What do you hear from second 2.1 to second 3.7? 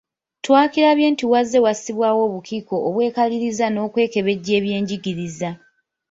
obukiiko obwekaliriza